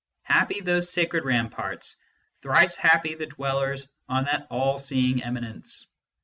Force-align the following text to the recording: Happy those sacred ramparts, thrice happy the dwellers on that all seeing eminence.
Happy 0.23 0.61
those 0.61 0.89
sacred 0.91 1.23
ramparts, 1.25 1.95
thrice 2.41 2.75
happy 2.75 3.13
the 3.13 3.27
dwellers 3.27 3.93
on 4.09 4.23
that 4.23 4.47
all 4.49 4.79
seeing 4.79 5.23
eminence. 5.23 5.85